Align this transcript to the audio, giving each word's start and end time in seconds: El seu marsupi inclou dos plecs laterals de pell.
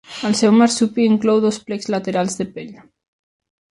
El 0.27 0.31
seu 0.37 0.53
marsupi 0.61 1.05
inclou 1.09 1.43
dos 1.43 1.59
plecs 1.67 1.91
laterals 1.97 2.41
de 2.41 2.49
pell. 2.57 2.73